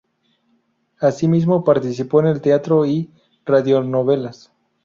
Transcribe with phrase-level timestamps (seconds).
[0.99, 3.11] Así mismo participó en teatro y
[3.45, 4.51] Radionovelas.